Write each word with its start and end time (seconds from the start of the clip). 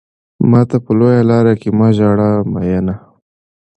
ماته 0.49 0.77
په 0.85 0.91
لويه 0.99 1.23
لار 1.29 1.45
کې 1.61 1.69
مه 1.77 1.87
ژاړه 1.97 2.29
ميننه 2.51 2.95